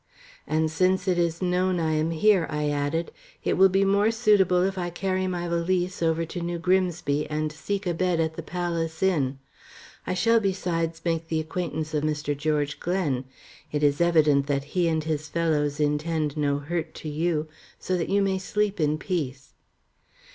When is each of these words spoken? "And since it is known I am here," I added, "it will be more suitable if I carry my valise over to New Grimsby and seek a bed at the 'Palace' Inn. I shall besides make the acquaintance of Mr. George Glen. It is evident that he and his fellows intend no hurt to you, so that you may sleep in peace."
"And 0.47 0.71
since 0.71 1.07
it 1.07 1.19
is 1.19 1.43
known 1.43 1.79
I 1.79 1.91
am 1.93 2.09
here," 2.09 2.47
I 2.49 2.71
added, 2.71 3.11
"it 3.43 3.53
will 3.55 3.69
be 3.69 3.85
more 3.85 4.09
suitable 4.09 4.63
if 4.63 4.75
I 4.75 4.89
carry 4.89 5.27
my 5.27 5.47
valise 5.47 6.01
over 6.01 6.25
to 6.25 6.41
New 6.41 6.57
Grimsby 6.57 7.29
and 7.29 7.51
seek 7.51 7.85
a 7.85 7.93
bed 7.93 8.19
at 8.19 8.33
the 8.33 8.41
'Palace' 8.41 9.03
Inn. 9.03 9.37
I 10.07 10.15
shall 10.15 10.39
besides 10.39 11.03
make 11.05 11.27
the 11.27 11.39
acquaintance 11.39 11.93
of 11.93 12.03
Mr. 12.03 12.35
George 12.35 12.79
Glen. 12.79 13.25
It 13.71 13.83
is 13.83 14.01
evident 14.01 14.47
that 14.47 14.63
he 14.73 14.87
and 14.87 15.03
his 15.03 15.27
fellows 15.29 15.79
intend 15.79 16.35
no 16.35 16.57
hurt 16.57 16.95
to 16.95 17.07
you, 17.07 17.47
so 17.77 17.95
that 17.95 18.09
you 18.09 18.23
may 18.23 18.39
sleep 18.39 18.79
in 18.79 18.97
peace." 18.97 19.53